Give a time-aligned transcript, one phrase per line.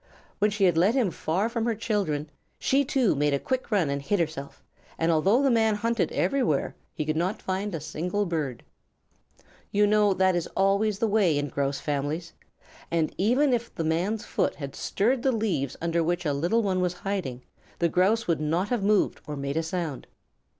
[0.39, 3.91] When she had led him far from her children, she, too, made a quick run
[3.91, 4.63] and hid herself;
[4.97, 8.63] and although the man hunted everywhere, he could not find a single bird.
[9.71, 12.33] You know that is always the way in Grouse families,
[12.89, 16.81] and even if the man's foot had stirred the leaves under which a little one
[16.81, 17.43] was hiding,
[17.77, 20.07] the Grouse would not have moved or made a sound.